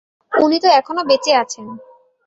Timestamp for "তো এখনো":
0.63-1.01